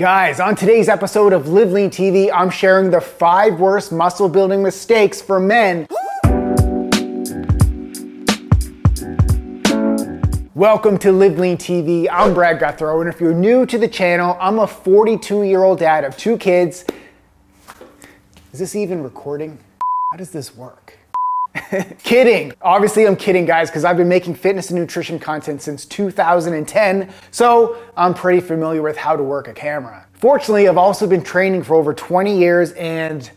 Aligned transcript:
Guys, 0.00 0.40
on 0.40 0.56
today's 0.56 0.88
episode 0.88 1.34
of 1.34 1.48
Live 1.48 1.72
Lean 1.72 1.90
TV, 1.90 2.30
I'm 2.32 2.48
sharing 2.48 2.90
the 2.90 3.02
five 3.02 3.60
worst 3.60 3.92
muscle 3.92 4.30
building 4.30 4.62
mistakes 4.62 5.20
for 5.20 5.38
men. 5.38 5.86
Welcome 10.54 10.96
to 11.00 11.12
Live 11.12 11.38
Lean 11.38 11.58
TV. 11.58 12.08
I'm 12.10 12.32
Brad 12.32 12.58
Gouthro, 12.58 13.02
and 13.02 13.12
if 13.12 13.20
you're 13.20 13.34
new 13.34 13.66
to 13.66 13.76
the 13.76 13.88
channel, 13.88 14.38
I'm 14.40 14.58
a 14.60 14.66
42 14.66 15.42
year 15.42 15.64
old 15.64 15.80
dad 15.80 16.04
of 16.04 16.16
two 16.16 16.38
kids. 16.38 16.86
Is 18.54 18.58
this 18.58 18.74
even 18.74 19.02
recording? 19.02 19.58
How 20.12 20.16
does 20.16 20.30
this 20.30 20.56
work? 20.56 20.99
kidding. 22.02 22.52
Obviously, 22.62 23.06
I'm 23.06 23.16
kidding, 23.16 23.44
guys, 23.44 23.70
because 23.70 23.84
I've 23.84 23.96
been 23.96 24.08
making 24.08 24.34
fitness 24.34 24.70
and 24.70 24.78
nutrition 24.78 25.18
content 25.18 25.62
since 25.62 25.84
2010, 25.84 27.12
so 27.30 27.82
I'm 27.96 28.14
pretty 28.14 28.40
familiar 28.40 28.82
with 28.82 28.96
how 28.96 29.16
to 29.16 29.22
work 29.22 29.48
a 29.48 29.52
camera. 29.52 30.06
Fortunately, 30.12 30.68
I've 30.68 30.78
also 30.78 31.06
been 31.06 31.22
training 31.22 31.62
for 31.62 31.74
over 31.74 31.94
20 31.94 32.38
years 32.38 32.72
and 32.72 33.30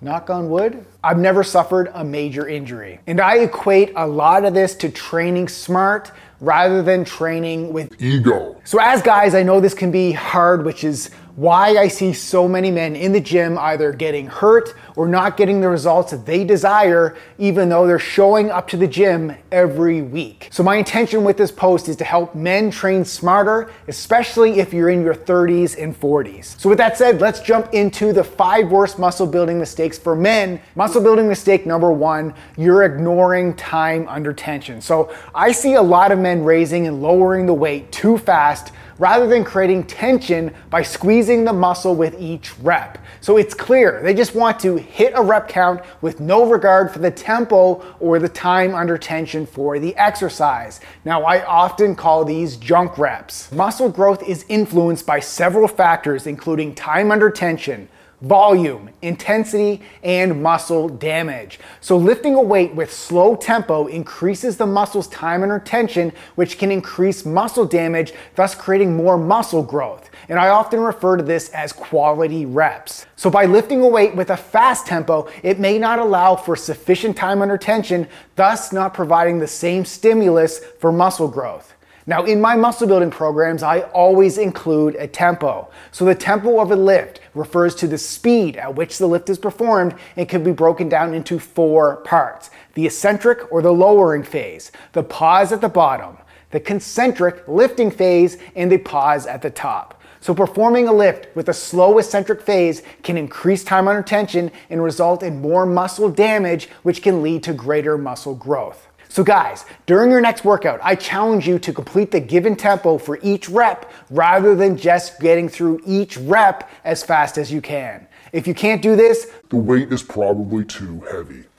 knock 0.00 0.30
on 0.30 0.48
wood, 0.48 0.84
I've 1.02 1.18
never 1.18 1.42
suffered 1.42 1.90
a 1.94 2.04
major 2.04 2.46
injury. 2.46 3.00
And 3.06 3.20
I 3.20 3.38
equate 3.38 3.92
a 3.96 4.06
lot 4.06 4.44
of 4.44 4.52
this 4.52 4.74
to 4.76 4.90
training 4.90 5.48
smart 5.48 6.12
rather 6.40 6.82
than 6.82 7.04
training 7.04 7.72
with 7.72 8.00
ego. 8.02 8.60
So, 8.64 8.78
as 8.80 9.02
guys, 9.02 9.34
I 9.34 9.42
know 9.42 9.60
this 9.60 9.74
can 9.74 9.90
be 9.90 10.12
hard, 10.12 10.64
which 10.64 10.84
is 10.84 11.10
why 11.36 11.78
I 11.78 11.88
see 11.88 12.12
so 12.12 12.46
many 12.48 12.70
men 12.70 12.96
in 12.96 13.12
the 13.12 13.20
gym 13.20 13.56
either 13.56 13.92
getting 13.92 14.26
hurt 14.26 14.74
or 14.96 15.08
not 15.08 15.36
getting 15.36 15.60
the 15.60 15.68
results 15.68 16.10
that 16.10 16.26
they 16.26 16.44
desire, 16.44 17.16
even 17.38 17.68
though 17.68 17.86
they're 17.86 17.98
showing 17.98 18.50
up 18.50 18.68
to 18.68 18.76
the 18.76 18.86
gym 18.86 19.34
every 19.50 20.02
week. 20.02 20.48
So, 20.50 20.62
my 20.62 20.76
intention 20.76 21.24
with 21.24 21.36
this 21.36 21.50
post 21.50 21.88
is 21.88 21.96
to 21.96 22.04
help 22.04 22.34
men 22.34 22.70
train 22.70 23.04
smarter, 23.04 23.70
especially 23.88 24.60
if 24.60 24.72
you're 24.72 24.90
in 24.90 25.02
your 25.02 25.14
30s 25.14 25.82
and 25.82 25.98
40s. 25.98 26.60
So, 26.60 26.68
with 26.68 26.78
that 26.78 26.96
said, 26.98 27.20
let's 27.20 27.40
jump 27.40 27.72
into 27.72 28.12
the 28.12 28.24
five 28.24 28.70
worst 28.70 28.98
muscle 28.98 29.26
building 29.26 29.58
mistakes 29.58 29.98
for 29.98 30.16
men. 30.16 30.60
Muscle 30.74 30.89
building 30.98 31.28
mistake 31.28 31.66
number 31.66 31.92
one 31.92 32.32
you're 32.56 32.84
ignoring 32.84 33.54
time 33.54 34.08
under 34.08 34.32
tension. 34.32 34.80
So, 34.80 35.12
I 35.34 35.52
see 35.52 35.74
a 35.74 35.82
lot 35.82 36.10
of 36.10 36.18
men 36.18 36.42
raising 36.42 36.86
and 36.86 37.02
lowering 37.02 37.44
the 37.44 37.52
weight 37.52 37.92
too 37.92 38.16
fast 38.16 38.72
rather 39.00 39.26
than 39.26 39.42
creating 39.42 39.82
tension 39.84 40.54
by 40.68 40.82
squeezing 40.82 41.42
the 41.42 41.52
muscle 41.52 41.94
with 41.94 42.20
each 42.20 42.56
rep. 42.58 42.98
So 43.22 43.38
it's 43.38 43.54
clear 43.54 44.00
they 44.02 44.14
just 44.14 44.34
want 44.34 44.60
to 44.60 44.76
hit 44.76 45.14
a 45.16 45.22
rep 45.22 45.48
count 45.48 45.80
with 46.02 46.20
no 46.20 46.44
regard 46.44 46.92
for 46.92 46.98
the 46.98 47.10
tempo 47.10 47.82
or 47.98 48.18
the 48.18 48.28
time 48.28 48.74
under 48.74 48.98
tension 48.98 49.46
for 49.46 49.78
the 49.78 49.96
exercise. 49.96 50.80
Now, 51.04 51.22
I 51.22 51.44
often 51.44 51.96
call 51.96 52.24
these 52.24 52.56
junk 52.56 52.98
reps. 52.98 53.50
Muscle 53.50 53.88
growth 53.88 54.22
is 54.28 54.44
influenced 54.48 55.06
by 55.06 55.20
several 55.20 55.66
factors, 55.66 56.26
including 56.26 56.74
time 56.74 57.10
under 57.10 57.30
tension 57.30 57.88
volume, 58.20 58.90
intensity, 59.02 59.80
and 60.02 60.42
muscle 60.42 60.88
damage. 60.88 61.58
So 61.80 61.96
lifting 61.96 62.34
a 62.34 62.42
weight 62.42 62.74
with 62.74 62.92
slow 62.92 63.34
tempo 63.34 63.86
increases 63.86 64.56
the 64.56 64.66
muscle's 64.66 65.08
time 65.08 65.42
under 65.42 65.58
tension, 65.58 66.12
which 66.34 66.58
can 66.58 66.70
increase 66.70 67.24
muscle 67.24 67.64
damage, 67.64 68.12
thus 68.34 68.54
creating 68.54 68.96
more 68.96 69.16
muscle 69.16 69.62
growth. 69.62 70.10
And 70.28 70.38
I 70.38 70.48
often 70.48 70.80
refer 70.80 71.16
to 71.16 71.22
this 71.22 71.48
as 71.50 71.72
quality 71.72 72.46
reps. 72.46 73.06
So 73.16 73.30
by 73.30 73.46
lifting 73.46 73.80
a 73.80 73.88
weight 73.88 74.14
with 74.14 74.30
a 74.30 74.36
fast 74.36 74.86
tempo, 74.86 75.28
it 75.42 75.58
may 75.58 75.78
not 75.78 75.98
allow 75.98 76.36
for 76.36 76.54
sufficient 76.56 77.16
time 77.16 77.42
under 77.42 77.58
tension, 77.58 78.06
thus 78.36 78.72
not 78.72 78.94
providing 78.94 79.38
the 79.38 79.48
same 79.48 79.84
stimulus 79.84 80.60
for 80.78 80.92
muscle 80.92 81.28
growth. 81.28 81.74
Now, 82.10 82.24
in 82.24 82.40
my 82.40 82.56
muscle 82.56 82.88
building 82.88 83.12
programs, 83.12 83.62
I 83.62 83.82
always 83.92 84.36
include 84.36 84.96
a 84.96 85.06
tempo. 85.06 85.70
So, 85.92 86.04
the 86.04 86.12
tempo 86.16 86.58
of 86.58 86.72
a 86.72 86.74
lift 86.74 87.20
refers 87.34 87.72
to 87.76 87.86
the 87.86 87.98
speed 87.98 88.56
at 88.56 88.74
which 88.74 88.98
the 88.98 89.06
lift 89.06 89.30
is 89.30 89.38
performed 89.38 89.94
and 90.16 90.28
can 90.28 90.42
be 90.42 90.50
broken 90.50 90.88
down 90.88 91.14
into 91.14 91.38
four 91.38 91.98
parts 91.98 92.50
the 92.74 92.84
eccentric 92.84 93.52
or 93.52 93.62
the 93.62 93.72
lowering 93.72 94.24
phase, 94.24 94.72
the 94.90 95.04
pause 95.04 95.52
at 95.52 95.60
the 95.60 95.68
bottom, 95.68 96.18
the 96.50 96.58
concentric 96.58 97.46
lifting 97.46 97.92
phase, 97.92 98.38
and 98.56 98.72
the 98.72 98.78
pause 98.78 99.24
at 99.28 99.40
the 99.40 99.50
top. 99.50 100.02
So, 100.20 100.34
performing 100.34 100.88
a 100.88 100.92
lift 100.92 101.28
with 101.36 101.48
a 101.48 101.54
slow 101.54 101.96
eccentric 101.98 102.42
phase 102.42 102.82
can 103.04 103.16
increase 103.18 103.62
time 103.62 103.86
under 103.86 104.02
tension 104.02 104.50
and 104.68 104.82
result 104.82 105.22
in 105.22 105.40
more 105.40 105.64
muscle 105.64 106.10
damage, 106.10 106.70
which 106.82 107.02
can 107.02 107.22
lead 107.22 107.44
to 107.44 107.52
greater 107.52 107.96
muscle 107.96 108.34
growth. 108.34 108.88
So, 109.10 109.24
guys, 109.24 109.64
during 109.86 110.08
your 110.08 110.20
next 110.20 110.44
workout, 110.44 110.78
I 110.84 110.94
challenge 110.94 111.46
you 111.46 111.58
to 111.58 111.72
complete 111.72 112.12
the 112.12 112.20
given 112.20 112.54
tempo 112.54 112.96
for 112.96 113.18
each 113.24 113.48
rep 113.48 113.90
rather 114.08 114.54
than 114.54 114.76
just 114.76 115.18
getting 115.18 115.48
through 115.48 115.80
each 115.84 116.16
rep 116.16 116.70
as 116.84 117.02
fast 117.02 117.36
as 117.36 117.52
you 117.52 117.60
can. 117.60 118.06
If 118.32 118.46
you 118.46 118.54
can't 118.54 118.80
do 118.80 118.94
this, 118.94 119.26
the 119.48 119.56
weight 119.56 119.92
is 119.92 120.04
probably 120.04 120.64
too 120.64 121.00
heavy. 121.10 121.49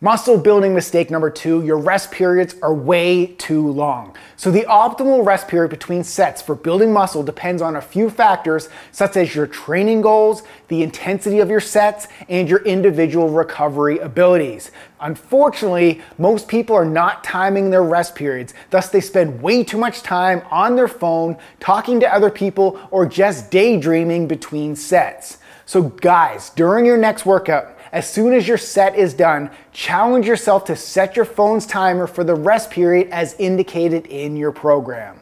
Muscle 0.00 0.38
building 0.38 0.76
mistake 0.76 1.10
number 1.10 1.28
two, 1.28 1.64
your 1.64 1.76
rest 1.76 2.12
periods 2.12 2.54
are 2.62 2.72
way 2.72 3.26
too 3.26 3.66
long. 3.72 4.14
So, 4.36 4.48
the 4.48 4.62
optimal 4.68 5.26
rest 5.26 5.48
period 5.48 5.70
between 5.70 6.04
sets 6.04 6.40
for 6.40 6.54
building 6.54 6.92
muscle 6.92 7.24
depends 7.24 7.60
on 7.60 7.74
a 7.74 7.80
few 7.80 8.08
factors, 8.08 8.68
such 8.92 9.16
as 9.16 9.34
your 9.34 9.48
training 9.48 10.02
goals, 10.02 10.44
the 10.68 10.84
intensity 10.84 11.40
of 11.40 11.50
your 11.50 11.58
sets, 11.58 12.06
and 12.28 12.48
your 12.48 12.62
individual 12.62 13.28
recovery 13.28 13.98
abilities. 13.98 14.70
Unfortunately, 15.00 16.00
most 16.16 16.46
people 16.46 16.76
are 16.76 16.84
not 16.84 17.24
timing 17.24 17.70
their 17.70 17.82
rest 17.82 18.14
periods, 18.14 18.54
thus, 18.70 18.90
they 18.90 19.00
spend 19.00 19.42
way 19.42 19.64
too 19.64 19.78
much 19.78 20.02
time 20.04 20.42
on 20.48 20.76
their 20.76 20.86
phone, 20.86 21.36
talking 21.58 21.98
to 21.98 22.14
other 22.14 22.30
people, 22.30 22.78
or 22.92 23.04
just 23.04 23.50
daydreaming 23.50 24.28
between 24.28 24.76
sets. 24.76 25.38
So, 25.66 25.82
guys, 25.82 26.50
during 26.50 26.86
your 26.86 26.96
next 26.96 27.26
workout, 27.26 27.77
as 27.92 28.08
soon 28.08 28.32
as 28.32 28.46
your 28.46 28.58
set 28.58 28.96
is 28.96 29.14
done, 29.14 29.50
challenge 29.72 30.26
yourself 30.26 30.64
to 30.66 30.76
set 30.76 31.16
your 31.16 31.24
phone's 31.24 31.66
timer 31.66 32.06
for 32.06 32.24
the 32.24 32.34
rest 32.34 32.70
period 32.70 33.08
as 33.10 33.34
indicated 33.38 34.06
in 34.06 34.36
your 34.36 34.52
program. 34.52 35.20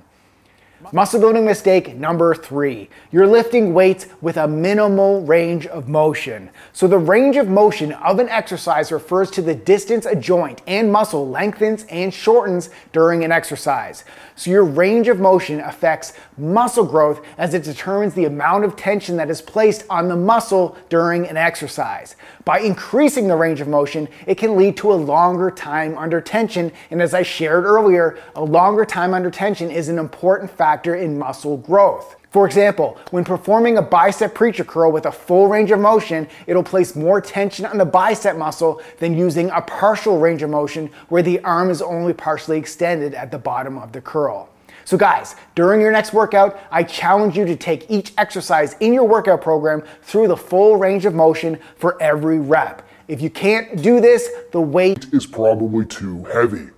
Muscle 0.93 1.19
building 1.19 1.45
mistake 1.45 1.97
number 1.97 2.33
three. 2.35 2.89
You're 3.11 3.27
lifting 3.27 3.75
weights 3.75 4.07
with 4.21 4.37
a 4.37 4.47
minimal 4.47 5.23
range 5.23 5.67
of 5.67 5.89
motion. 5.89 6.51
So 6.73 6.87
the 6.87 6.99
range 6.99 7.37
of 7.37 7.49
motion 7.49 7.93
of 7.93 8.21
an 8.21 8.29
exercise 8.29 8.93
refers 8.93 9.31
to 9.33 9.43
the 9.43 9.55
distance 9.55 10.07
a 10.07 10.15
joint 10.15 10.63
and 10.67 10.93
muscle 10.93 11.29
lengthens 11.29 11.85
and 11.91 12.15
shortens 12.15 12.71
during 12.93 13.25
an 13.25 13.33
exercise. 13.33 14.05
So 14.37 14.51
your 14.51 14.65
range 14.65 15.09
of 15.09 15.19
motion 15.19 15.61
affects 15.61 16.13
muscle 16.39 16.85
growth 16.85 17.25
as 17.37 17.55
it 17.55 17.65
determines 17.65 18.15
the 18.15 18.27
amount 18.27 18.65
of 18.65 18.77
tension 18.77 19.17
that 19.17 19.31
is 19.31 19.43
placed 19.43 19.85
on 19.91 20.09
the 20.09 20.17
muscle 20.17 20.77
during 20.89 21.27
an 21.27 21.37
exercise. 21.37 22.15
By 22.45 22.61
increasing 22.61 23.27
the 23.27 23.37
range 23.37 23.61
of 23.61 23.67
motion, 23.67 24.09
it 24.27 24.37
can 24.37 24.57
lead 24.57 24.77
to 24.77 24.93
a 24.93 24.95
longer 24.95 25.51
time 25.51 25.99
under 25.99 26.21
tension. 26.21 26.71
And 26.91 27.03
as 27.03 27.13
I 27.13 27.23
shared 27.23 27.65
earlier, 27.65 28.19
a 28.37 28.45
longer 28.45 28.85
time 28.85 29.15
under 29.15 29.31
tension 29.31 29.71
is 29.71 29.89
an 29.89 29.99
important 29.99 30.51
factor 30.77 30.97
in 30.97 31.19
muscle 31.19 31.57
growth. 31.57 32.17
For 32.31 32.45
example, 32.45 32.99
when 33.11 33.25
performing 33.25 33.79
a 33.79 33.83
bicep 33.83 34.35
preacher 34.35 34.63
curl 34.63 34.93
with 34.93 35.07
a 35.07 35.11
full 35.11 35.49
range 35.49 35.71
of 35.71 35.81
motion, 35.81 36.29
it'll 36.47 36.63
place 36.63 36.95
more 36.95 37.19
tension 37.19 37.65
on 37.65 37.79
the 37.79 37.87
bicep 37.87 38.37
muscle 38.37 38.83
than 38.99 39.17
using 39.17 39.49
a 39.53 39.63
partial 39.63 40.19
range 40.19 40.43
of 40.43 40.51
motion 40.51 40.91
where 41.09 41.23
the 41.23 41.41
arm 41.45 41.71
is 41.71 41.81
only 41.81 42.13
partially 42.13 42.59
extended 42.59 43.15
at 43.15 43.31
the 43.31 43.39
bottom 43.39 43.79
of 43.79 43.93
the 43.93 44.03
curl. 44.03 44.51
So, 44.85 44.99
guys, 44.99 45.35
during 45.55 45.81
your 45.81 45.93
next 45.93 46.13
workout, 46.13 46.61
I 46.71 46.83
challenge 46.83 47.39
you 47.39 47.47
to 47.47 47.57
take 47.57 47.91
each 47.91 48.13
exercise 48.19 48.77
in 48.81 48.93
your 48.93 49.05
workout 49.05 49.41
program 49.41 49.83
through 50.03 50.29
the 50.29 50.37
full 50.37 50.77
range 50.77 51.07
of 51.07 51.15
motion 51.15 51.59
for 51.77 52.01
every 52.03 52.39
rep. 52.39 52.87
If 53.09 53.23
you 53.23 53.31
can't 53.31 53.81
do 53.81 53.99
this, 53.99 54.29
the 54.53 54.61
weight 54.61 55.07
is 55.11 55.25
probably 55.25 55.87
too 55.87 56.25
heavy. 56.25 56.69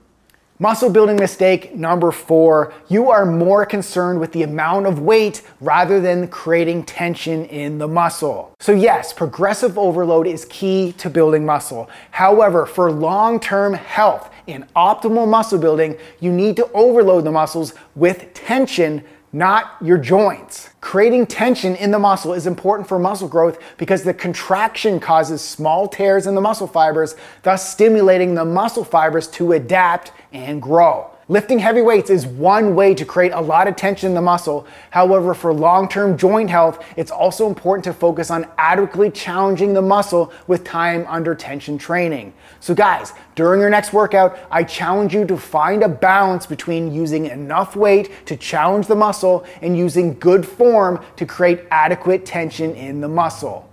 Muscle 0.61 0.91
building 0.91 1.15
mistake 1.15 1.77
number 1.77 2.11
four 2.11 2.73
you 2.89 3.13
are 3.13 3.25
more 3.25 3.65
concerned 3.65 4.19
with 4.19 4.33
the 4.33 4.43
amount 4.43 4.87
of 4.87 4.99
weight 4.99 5.43
rather 5.61 6.01
than 6.01 6.27
creating 6.27 6.83
tension 6.83 7.45
in 7.45 7.79
the 7.79 7.87
muscle. 7.87 8.53
So, 8.59 8.73
yes, 8.73 9.13
progressive 9.13 9.79
overload 9.79 10.27
is 10.27 10.47
key 10.47 10.95
to 10.99 11.09
building 11.09 11.47
muscle. 11.47 11.89
However, 12.11 12.67
for 12.67 12.91
long 12.91 13.39
term 13.39 13.73
health 13.73 14.33
and 14.49 14.65
optimal 14.75 15.29
muscle 15.29 15.61
building, 15.61 15.97
you 16.19 16.33
need 16.33 16.57
to 16.57 16.69
overload 16.73 17.23
the 17.23 17.31
muscles 17.31 17.75
with 17.95 18.35
tension 18.35 19.05
not 19.33 19.77
your 19.81 19.99
joints. 19.99 20.71
Creating 20.81 21.27
tension 21.27 21.77
in 21.77 21.91
the 21.91 21.99
muscle 21.99 22.33
is 22.33 22.47
important 22.47 22.89
for 22.89 22.99
muscle 22.99 23.29
growth 23.29 23.59
because 23.77 24.03
the 24.03 24.15
contraction 24.15 24.99
causes 25.01 25.43
small 25.43 25.87
tears 25.87 26.27
in 26.27 26.35
the 26.35 26.41
muscle 26.41 26.67
fibers, 26.67 27.15
thus 27.43 27.71
stimulating 27.71 28.35
the 28.35 28.45
muscle 28.45 28.85
fibers 28.85 29.29
to 29.29 29.53
adapt 29.53 30.13
and 30.33 30.63
grow. 30.63 31.11
Lifting 31.31 31.59
heavy 31.59 31.83
weights 31.83 32.09
is 32.09 32.27
one 32.27 32.75
way 32.75 32.95
to 32.95 33.05
create 33.05 33.33
a 33.33 33.41
lot 33.43 33.69
of 33.69 33.77
tension 33.77 34.09
in 34.09 34.15
the 34.15 34.21
muscle. 34.23 34.67
However, 34.91 35.35
for 35.35 35.53
long 35.53 35.87
term 35.87 36.17
joint 36.17 36.49
health, 36.49 36.83
it's 36.97 37.11
also 37.11 37.47
important 37.47 37.85
to 37.85 37.93
focus 37.93 38.31
on 38.31 38.47
adequately 38.57 39.11
challenging 39.11 39.75
the 39.75 39.83
muscle 39.83 40.33
with 40.47 40.65
time 40.65 41.05
under 41.07 41.35
tension 41.35 41.77
training. 41.77 42.33
So, 42.61 42.75
guys, 42.75 43.13
during 43.35 43.61
your 43.61 43.69
next 43.69 43.93
workout, 43.93 44.39
I 44.51 44.65
challenge 44.65 45.15
you 45.15 45.27
to 45.27 45.37
find 45.37 45.83
a 45.83 45.89
balance 45.89 46.47
between 46.47 46.95
using 46.95 47.27
enough 47.27 47.77
weight 47.77 48.11
to 48.25 48.35
challenge 48.35 48.87
the 48.87 48.97
muscle 48.97 49.45
and 49.61 49.77
using 49.77 50.19
good 50.19 50.49
form 50.49 51.05
to 51.17 51.27
create 51.27 51.61
adequate 51.71 52.25
tension 52.25 52.75
in 52.75 53.03
the 53.03 53.09
muscle. 53.09 53.69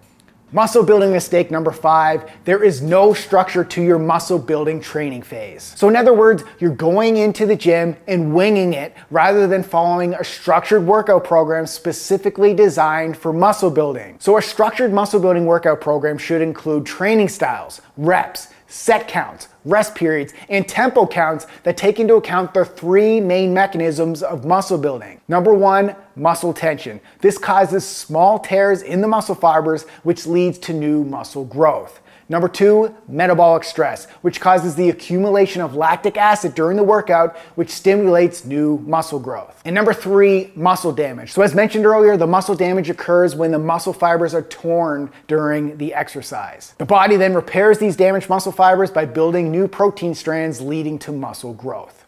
Muscle 0.56 0.84
building 0.84 1.12
mistake 1.12 1.52
number 1.52 1.70
five 1.70 2.32
there 2.46 2.64
is 2.64 2.82
no 2.82 3.14
structure 3.14 3.66
to 3.66 3.82
your 3.82 4.00
muscle 4.00 4.40
building 4.40 4.80
training 4.80 5.22
phase. 5.22 5.74
So, 5.76 5.90
in 5.90 5.98
other 5.98 6.14
words, 6.14 6.46
you're 6.60 6.74
going 6.74 7.18
into 7.18 7.46
the 7.46 7.58
gym 7.58 7.98
and 8.08 8.34
winging 8.34 8.74
it 8.74 8.96
rather 9.12 9.48
than 9.48 9.64
following 9.64 10.14
a 10.14 10.24
structured 10.24 10.88
workout 10.88 11.26
program 11.26 11.68
specifically 11.68 12.54
designed 12.54 13.18
for 13.18 13.34
muscle 13.34 13.70
building. 13.70 14.16
So, 14.22 14.38
a 14.38 14.42
structured 14.42 14.94
muscle 14.94 15.20
building 15.20 15.46
workout 15.46 15.82
program 15.82 16.18
should 16.18 16.42
include 16.42 16.86
training 16.86 17.28
styles, 17.28 17.82
reps, 17.98 18.48
set 18.68 19.08
counts, 19.08 19.48
rest 19.64 19.96
periods, 19.96 20.34
and 20.50 20.68
tempo 20.68 21.06
counts 21.06 21.48
that 21.64 21.78
take 21.78 22.00
into 22.00 22.16
account 22.16 22.54
the 22.54 22.66
three 22.66 23.20
main 23.20 23.54
mechanisms 23.54 24.24
of 24.24 24.46
muscle 24.46 24.78
building. 24.78 25.22
Number 25.28 25.54
one, 25.54 25.96
muscle 26.16 26.54
tension. 26.54 27.00
This 27.22 27.38
causes 27.38 27.88
small 27.88 28.40
tears 28.40 28.82
in 28.82 29.02
the 29.02 29.08
muscle 29.08 29.36
fibers, 29.36 29.84
which 30.04 30.26
leads 30.26 30.58
to 30.60 30.74
new 30.74 31.04
muscle 31.04 31.46
growth. 31.46 32.02
Number 32.28 32.48
two, 32.48 32.96
metabolic 33.08 33.64
stress, 33.64 34.08
which 34.22 34.42
causes 34.42 34.74
the 34.76 34.90
accumulation 34.90 35.62
of 35.62 35.76
lactic 35.76 36.18
acid 36.18 36.56
during 36.56 36.76
the 36.76 36.84
workout, 36.84 37.38
which 37.54 37.70
stimulates 37.70 38.46
new 38.46 38.80
muscle 38.80 39.20
growth. 39.20 39.62
And 39.64 39.76
number 39.76 39.94
three, 39.94 40.52
muscle 40.56 40.92
damage. 40.92 41.34
So, 41.34 41.44
as 41.44 41.54
mentioned 41.54 41.86
earlier, 41.86 42.18
the 42.18 42.26
muscle 42.26 42.56
damage 42.56 42.90
occurs 42.90 43.36
when 43.36 43.52
the 43.52 43.60
muscle 43.60 43.94
fibers 43.94 44.34
are 44.34 44.42
torn 44.42 45.12
during 45.28 45.78
the 45.78 45.94
exercise. 45.94 46.74
The 46.80 46.86
body 46.86 47.16
then 47.16 47.36
repairs 47.36 47.78
these 47.78 47.96
damaged 47.96 48.28
muscle 48.28 48.52
fibers 48.52 48.90
by 48.90 49.06
building 49.06 49.52
new 49.52 49.68
protein 49.68 50.16
strands, 50.16 50.62
leading 50.62 50.98
to 51.00 51.12
muscle 51.12 51.54
growth. 51.54 52.05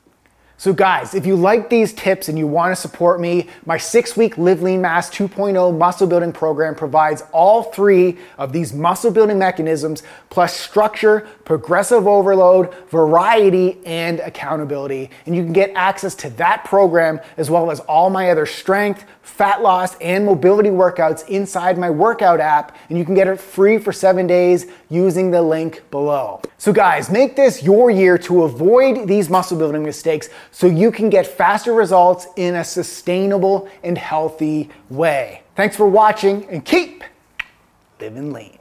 So, 0.59 0.73
guys, 0.73 1.13
if 1.13 1.27
you 1.27 1.35
like 1.35 1.69
these 1.69 1.93
tips 1.93 2.29
and 2.29 2.37
you 2.37 2.47
want 2.47 2.71
to 2.71 2.75
support 2.75 3.21
me, 3.21 3.47
my 3.67 3.77
six 3.77 4.17
week 4.17 4.39
Live 4.39 4.63
Lean 4.63 4.81
Mass 4.81 5.07
2.0 5.07 5.77
muscle 5.77 6.07
building 6.07 6.33
program 6.33 6.73
provides 6.73 7.21
all 7.31 7.61
three 7.61 8.17
of 8.39 8.53
these 8.53 8.73
muscle 8.73 9.11
building 9.11 9.37
mechanisms 9.37 10.01
plus 10.31 10.55
structure, 10.55 11.27
progressive 11.45 12.07
overload, 12.07 12.73
variety, 12.89 13.77
and 13.85 14.19
accountability. 14.21 15.11
And 15.27 15.35
you 15.35 15.43
can 15.43 15.53
get 15.53 15.73
access 15.75 16.15
to 16.15 16.31
that 16.31 16.65
program 16.65 17.19
as 17.37 17.51
well 17.51 17.69
as 17.69 17.79
all 17.81 18.09
my 18.09 18.31
other 18.31 18.47
strength, 18.47 19.05
fat 19.21 19.61
loss, 19.61 19.95
and 19.97 20.25
mobility 20.25 20.69
workouts 20.69 21.27
inside 21.27 21.77
my 21.77 21.91
workout 21.91 22.39
app. 22.39 22.75
And 22.89 22.97
you 22.97 23.05
can 23.05 23.13
get 23.13 23.27
it 23.27 23.39
free 23.39 23.77
for 23.77 23.93
seven 23.93 24.25
days 24.25 24.65
using 24.89 25.29
the 25.29 25.41
link 25.43 25.83
below. 25.91 26.41
So, 26.57 26.73
guys, 26.73 27.11
make 27.11 27.35
this 27.35 27.61
your 27.61 27.91
year 27.91 28.17
to 28.19 28.43
avoid 28.43 29.07
these 29.07 29.29
muscle 29.29 29.57
building 29.57 29.83
mistakes 29.83 30.29
so 30.51 30.67
you 30.67 30.91
can 30.91 31.09
get 31.09 31.27
faster 31.27 31.73
results 31.73 32.27
in 32.35 32.55
a 32.55 32.63
sustainable 32.63 33.69
and 33.83 33.97
healthy 33.97 34.69
way. 34.89 35.43
Thanks 35.55 35.75
for 35.75 35.87
watching 35.87 36.45
and 36.49 36.63
keep 36.63 37.03
living 37.99 38.31
lean. 38.31 38.57